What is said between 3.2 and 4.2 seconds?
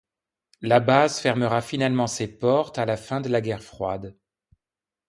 de la guerre froide.